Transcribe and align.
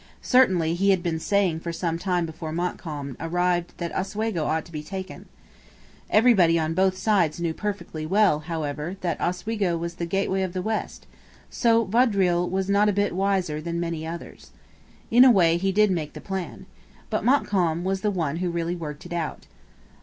Certainly 0.23 0.73
he 0.73 0.89
had 0.89 1.03
been 1.03 1.19
saying 1.19 1.59
for 1.59 1.71
some 1.71 1.99
time 1.99 2.25
before 2.25 2.51
Montcalm 2.51 3.15
arrived 3.19 3.77
that 3.77 3.95
Oswego 3.95 4.45
ought 4.45 4.65
to 4.65 4.71
be 4.71 4.81
taken. 4.81 5.27
Everybody 6.09 6.57
on 6.57 6.73
both 6.73 6.97
sides 6.97 7.39
knew 7.39 7.53
perfectly 7.53 8.07
well, 8.07 8.39
however, 8.39 8.97
that 9.01 9.21
Oswego 9.21 9.77
was 9.77 9.93
the 9.93 10.07
gateway 10.07 10.41
of 10.41 10.53
the 10.53 10.61
West; 10.63 11.05
so 11.51 11.85
Vaudreuil 11.85 12.49
was 12.49 12.67
not 12.67 12.89
a 12.89 12.93
bit 12.93 13.13
wiser 13.13 13.61
than 13.61 13.79
many 13.79 14.03
others. 14.07 14.49
In 15.11 15.23
a 15.23 15.29
way 15.29 15.57
he 15.57 15.71
did 15.71 15.91
make 15.91 16.13
the 16.13 16.19
plan. 16.19 16.65
But 17.11 17.23
Montcalm 17.23 17.83
was 17.83 18.01
the 18.01 18.09
one 18.09 18.37
who 18.37 18.49
really 18.49 18.75
worked 18.75 19.05
it 19.05 19.13
out. 19.13 19.45